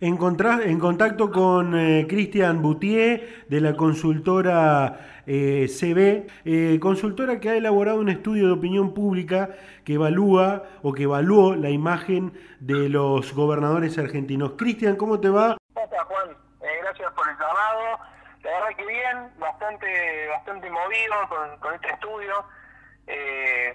[0.00, 7.50] Encontrás, en contacto con eh, Cristian Boutier de la consultora eh, CB, eh, consultora que
[7.50, 9.50] ha elaborado un estudio de opinión pública
[9.84, 14.52] que evalúa o que evaluó la imagen de los gobernadores argentinos.
[14.56, 15.56] Cristian, ¿cómo te va?
[15.74, 16.28] Hola Juan,
[16.60, 17.98] gracias por el llamado.
[18.44, 22.44] La verdad que bien, bastante, bastante movido con, con este estudio.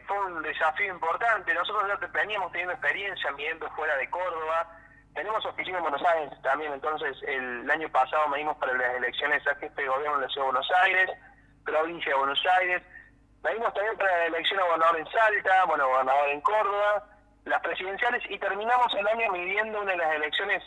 [0.08, 1.54] fue un desafío importante.
[1.54, 4.83] Nosotros ya veníamos teniendo experiencia viviendo fuera de Córdoba
[5.14, 9.56] tenemos oficina en Buenos Aires también, entonces el, año pasado medimos para las elecciones a
[9.56, 11.10] jefe de gobierno en la ciudad de Buenos Aires,
[11.64, 12.82] provincia de Buenos Aires,
[13.44, 17.04] medimos también para la elección a gobernador en Salta, bueno, gobernador en Córdoba,
[17.46, 20.64] las presidenciales y terminamos el año midiendo una de las elecciones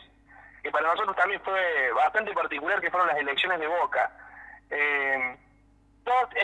[0.62, 4.10] que para nosotros también fue bastante particular, que fueron las elecciones de Boca.
[4.70, 5.36] Eh,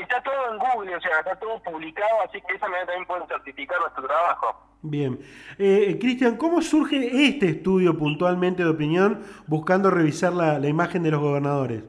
[0.01, 3.27] está todo en Google, o sea, está todo publicado, así que esa manera también pueden
[3.27, 4.72] certificar nuestro trabajo.
[4.83, 5.21] Bien.
[5.59, 11.21] Eh, Cristian, ¿cómo surge este estudio puntualmente de opinión buscando revisar la, imagen de los
[11.21, 11.85] gobernadores?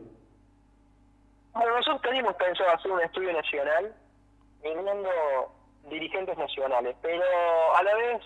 [1.53, 3.94] Bueno, nosotros teníamos pensado hacer un estudio nacional,
[4.64, 5.09] viniendo
[5.90, 7.23] dirigentes nacionales, pero
[7.76, 8.22] a la vez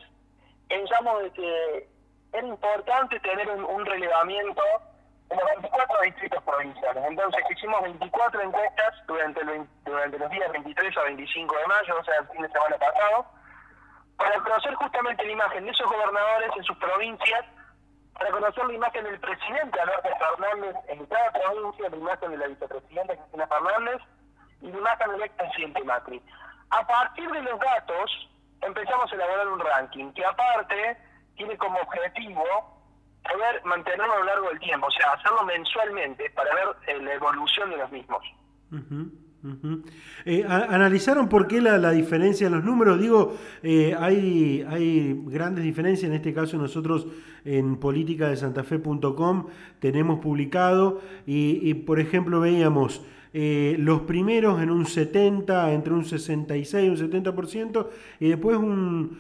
[0.67, 1.89] pensamos de que
[2.33, 4.61] era importante tener un, relevamiento
[5.29, 7.03] en los 24 distritos provinciales.
[7.07, 9.41] Entonces hicimos 24 encuestas durante,
[9.85, 13.36] durante los días 23 a 25 de mayo, o sea, el fin de semana pasado,
[14.17, 17.45] para conocer justamente la imagen de esos gobernadores en sus provincias,
[18.13, 22.47] para conocer la imagen del presidente Alberto Fernández en cada provincia, la imagen de la
[22.47, 24.01] vicepresidenta Cristina Fernández
[24.61, 26.21] y la imagen del expresidente Macri.
[26.71, 28.29] A partir de los datos
[28.61, 30.97] empezamos a elaborar un ranking que aparte
[31.35, 32.43] tiene como objetivo
[33.23, 37.13] poder mantenerlo a lo largo del tiempo, o sea, hacerlo mensualmente para ver eh, la
[37.13, 38.23] evolución de los mismos.
[40.25, 42.99] Eh, ¿Analizaron por qué la, diferencia en los números?
[42.99, 47.07] Digo, eh, hay, hay grandes diferencias, en este caso nosotros
[47.45, 49.47] en política de santafe.com
[49.79, 56.85] tenemos publicado y, por ejemplo veíamos eh, los primeros en un 70, entre un 66
[56.85, 57.87] y un 70%
[58.19, 59.19] y después un,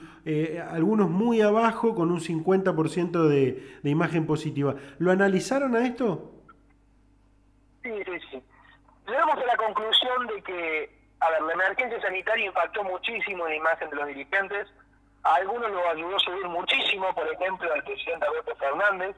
[0.69, 4.75] algunos muy abajo con un 50% de, de imagen positiva.
[4.99, 6.33] ¿Lo analizaron a esto?
[7.83, 8.46] Sí, sí, sí
[9.07, 13.57] llegamos a la conclusión de que, a ver, la emergencia sanitaria impactó muchísimo en la
[13.57, 14.67] imagen de los dirigentes.
[15.23, 19.15] A algunos lo ayudó a subir muchísimo, por ejemplo, al presidente Alberto Fernández,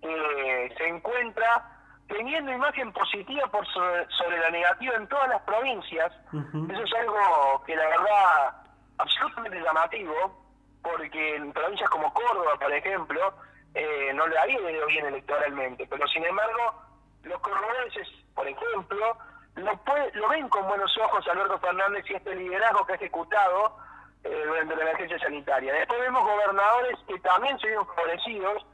[0.00, 1.68] que se encuentra
[2.08, 6.12] teniendo imagen positiva por sobre, la negativa en todas las provincias.
[6.32, 8.62] Eso es algo que la verdad
[8.98, 10.44] absolutamente llamativo,
[10.82, 13.34] porque en provincias como Córdoba, por ejemplo,
[13.74, 16.81] eh, no le había ido bien electoralmente, pero sin embargo
[17.22, 19.16] los cordobeses, por ejemplo,
[19.56, 19.80] lo,
[20.14, 23.76] lo ven con buenos ojos Alberto Fernández y este liderazgo que ha ejecutado
[24.24, 25.74] eh, durante la emergencia sanitaria.
[25.74, 28.66] Después vemos gobernadores que también se vieron favorecidos,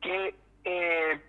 [0.00, 0.34] que
[0.64, 1.20] eh,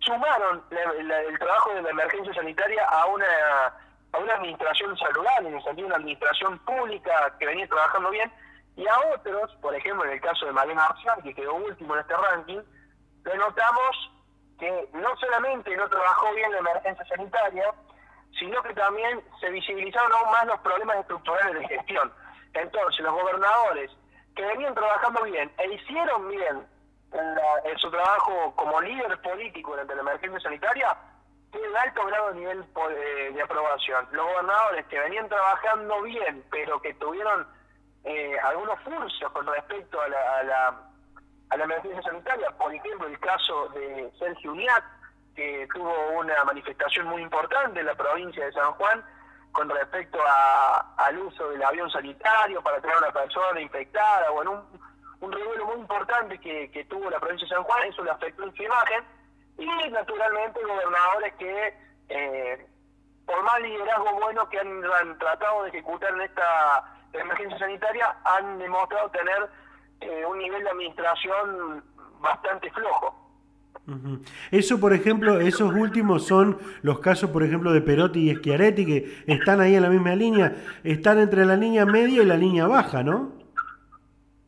[0.00, 5.94] sumaron el trabajo de la emergencia sanitaria a una administración saludable, en el sentido de
[5.94, 8.32] una administración pública que venía trabajando bien,
[8.76, 12.00] y a otros, por ejemplo en el caso de Mariana Arcián, que quedó último en
[12.00, 12.60] este ranking,
[13.24, 14.10] le notamos
[14.58, 17.72] que no solamente no trabajó bien la emergencia sanitaria,
[18.38, 22.12] sino que también se visibilizaron aún más los problemas estructurales de gestión.
[22.54, 23.90] Entonces, los gobernadores
[24.34, 26.66] que venían trabajando bien e hicieron bien
[27.12, 30.96] en, su trabajo como líder político durante la emergencia sanitaria,
[31.50, 34.06] tienen alto grado de nivel eh, de aprobación.
[34.12, 37.46] Los gobernadores que venían trabajando bien, pero que tuvieron
[38.04, 40.86] eh, algunos furcios con respecto a la a la
[41.50, 44.84] emergencia sanitaria, por ejemplo el caso de Sergio Uniat,
[45.34, 49.04] que tuvo una manifestación muy importante en la provincia de San Juan
[49.52, 50.18] con respecto
[50.96, 54.80] al uso del avión sanitario para traer a una persona infectada, bueno, un,
[55.20, 58.54] un revuelo muy importante que, tuvo la provincia de San Juan, eso le afectó en
[58.54, 59.04] su imagen,
[59.58, 61.74] y naturalmente gobernadores que,
[62.08, 62.66] eh,
[63.24, 69.10] por más liderazgo bueno que han tratado de ejecutar en esta emergencia sanitaria, han demostrado
[69.10, 69.48] tener
[70.00, 71.82] eh, un nivel de administración
[72.20, 73.26] bastante flojo.
[74.50, 79.22] Eso, por ejemplo, esos últimos son los casos, por ejemplo, de Perotti y Schiaretti, que
[79.32, 83.04] están ahí en la misma línea, están entre la línea media y la línea baja,
[83.04, 83.32] ¿no?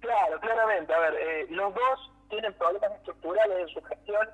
[0.01, 0.93] Claro, claramente.
[0.93, 4.29] A ver, eh, los dos tienen problemas estructurales en su gestión,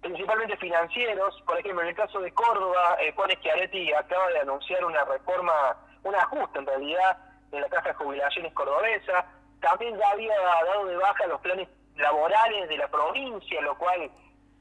[0.00, 1.42] principalmente financieros.
[1.46, 5.52] Por ejemplo, en el caso de Córdoba, eh, Juan Schiaretti acaba de anunciar una reforma,
[6.04, 7.18] un ajuste en realidad,
[7.50, 9.26] de la caja de jubilaciones cordobesa
[9.60, 14.10] también ya había dado de baja los planes laborales de la provincia, lo cual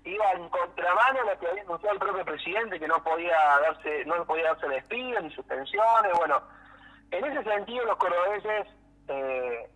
[0.04, 4.06] iba en contramano a lo que había anunciado el propio presidente, que no podía darse
[4.06, 6.14] no podía darse despidos ni suspensiones.
[6.18, 6.42] Bueno,
[7.12, 8.68] en ese sentido los cordobeses
[9.08, 9.70] eh,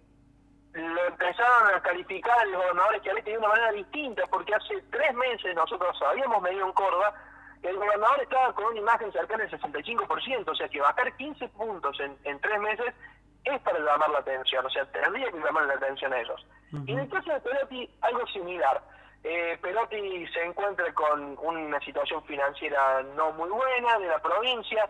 [0.74, 5.56] lo empezaron a calificar los gobernadores que de una manera distinta, porque hace tres meses
[5.56, 7.14] nosotros habíamos medido en Córdoba
[7.64, 12.00] el gobernador estaba con una imagen cercana al 65%, o sea que bajar 15 puntos
[12.00, 12.94] en, en tres meses
[13.44, 16.46] es para llamar la atención, o sea, tendría que llamar la atención a ellos.
[16.86, 18.82] Y en el caso de Perotti, algo similar.
[19.24, 24.88] Eh, Perotti se encuentra con una situación financiera no muy buena de la provincia,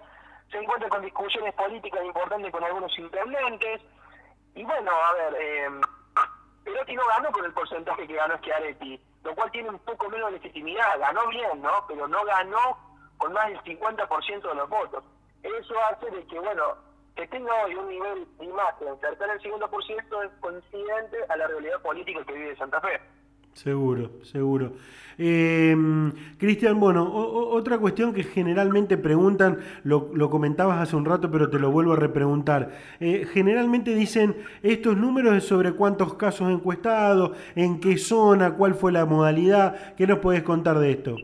[0.52, 3.82] se encuentra con discusiones políticas importantes con algunos intendentes,
[4.56, 5.70] y bueno, a ver, eh,
[6.64, 10.32] Perotti no ganó con el porcentaje que ganó Schiaretti, lo cual tiene un poco menos
[10.32, 11.86] de legitimidad, ganó bien, ¿no?
[11.88, 12.78] Pero no ganó
[13.18, 15.04] con más del 50% de los votos.
[15.44, 16.76] Eso hace de que, bueno,
[17.20, 21.82] que tenga hoy un nivel de imagen cercano al 50% es coincidente a la realidad
[21.82, 23.00] política que vive Santa Fe.
[23.52, 24.72] Seguro, seguro.
[25.18, 25.76] Eh,
[26.38, 31.60] Cristian, bueno, otra cuestión que generalmente preguntan, lo, lo, comentabas hace un rato, pero te
[31.60, 32.72] lo vuelvo a repreguntar.
[33.02, 38.94] Eh, generalmente dicen estos números es sobre cuántos casos encuestados, en qué zona, cuál fue
[38.94, 39.94] la modalidad.
[39.96, 41.18] ¿Qué nos puedes contar de esto?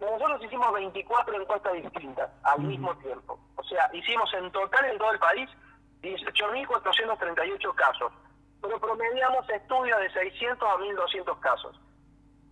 [0.00, 3.38] Nosotros hicimos 24 encuestas distintas al mismo tiempo.
[3.68, 5.48] O sea, hicimos en total en todo el país
[6.02, 8.12] 18.438 casos
[8.60, 11.80] pero promediamos estudios de 600 a 1.200 casos.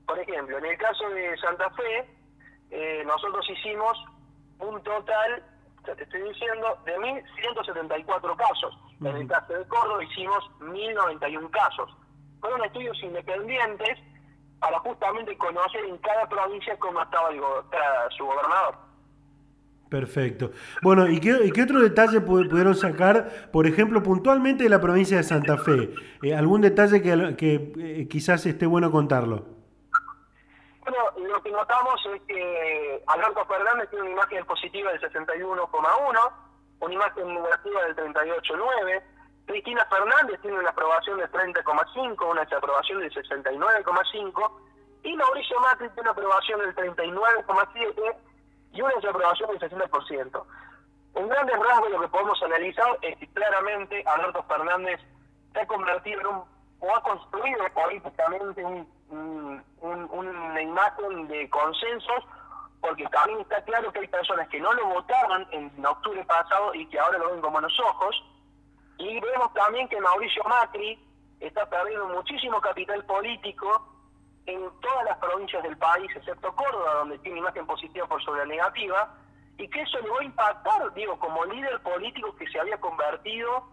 [0.06, 2.08] Por ejemplo, en el caso de Santa Fe,
[2.70, 3.98] eh, nosotros hicimos
[4.60, 5.42] un total,
[5.86, 8.78] ya te estoy diciendo, de 1.174 casos.
[9.00, 11.90] En el caso de Córdoba hicimos 1.091 casos.
[12.40, 13.98] Fueron estudios independientes
[14.60, 17.30] para justamente conocer en cada provincia cómo estaba
[18.16, 18.76] su gobernador.
[19.88, 20.50] Perfecto.
[20.82, 25.22] Bueno, ¿y qué, qué otro detalle pudieron sacar, por ejemplo, puntualmente de la provincia de
[25.22, 25.94] Santa Fe?
[26.22, 29.46] Eh, ¿Algún detalle que, que eh, quizás esté bueno contarlo?
[30.80, 30.98] Bueno,
[31.28, 36.32] lo que notamos es que Alberto Fernández tiene una imagen positiva del 61,1,
[36.80, 39.02] una imagen negativa del 38,9.
[39.46, 44.50] Cristina Fernández tiene una aprobación del 30,5, una desaprobación del 69,5.
[45.04, 48.16] Y Mauricio Macri tiene una aprobación del 39,7
[48.76, 50.44] y una desaprobación del 60%.
[51.14, 55.00] En grandes rasgos lo que podemos analizar es que claramente Alberto Fernández
[55.52, 56.44] se ha convertido en un,
[56.80, 58.86] o ha construido políticamente un,
[59.80, 62.24] una imagen de consensos,
[62.80, 66.86] porque también está claro que hay personas que no lo votaban en octubre pasado y
[66.86, 68.22] que ahora lo ven con buenos ojos.
[68.98, 71.02] Y vemos también que Mauricio Macri
[71.40, 73.95] está perdiendo muchísimo capital político
[74.46, 78.46] en todas las provincias del país, excepto Córdoba, donde tiene imagen positiva por sobre la
[78.46, 79.14] negativa,
[79.58, 83.64] y que eso le va a impactar, digo, como líder político que se había convertido,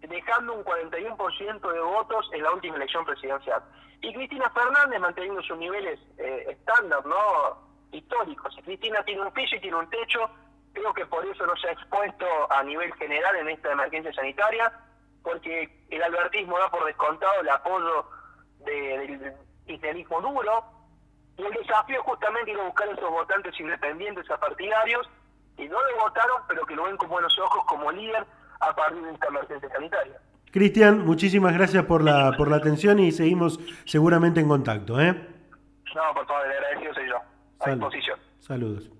[0.00, 3.62] dejando un 41% de votos en la última elección presidencial.
[4.00, 7.66] Y Cristina Fernández manteniendo sus niveles eh, estándar, ¿no?
[7.92, 8.54] Históricos.
[8.54, 10.30] Si Cristina tiene un piso y tiene un techo,
[10.72, 14.72] creo que por eso no se ha expuesto a nivel general en esta emergencia sanitaria,
[15.22, 18.08] porque el albertismo da por descontado el apoyo
[18.64, 19.34] de,
[19.66, 20.64] cristianismo duro,
[21.36, 25.08] y el desafío justamente ir a buscar a esos votantes independientes, a partidarios,
[25.58, 28.24] y no lo votaron, pero que lo ven con buenos ojos como líder
[28.60, 30.20] a partir de esta emergencia sanitaria.
[30.50, 34.98] Cristian, muchísimas gracias por la, por la atención y seguimos seguramente en contacto.
[35.00, 35.12] ¿eh?
[35.94, 37.16] No, por favor, el agradecido soy yo.
[37.60, 38.18] A disposición.
[38.40, 38.95] Saludos.